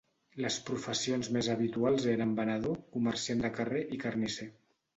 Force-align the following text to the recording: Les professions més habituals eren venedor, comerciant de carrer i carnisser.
Les 0.43 0.55
professions 0.69 1.29
més 1.35 1.49
habituals 1.55 2.09
eren 2.15 2.33
venedor, 2.41 2.81
comerciant 2.99 3.47
de 3.47 3.55
carrer 3.61 3.87
i 3.99 4.05
carnisser. 4.07 4.53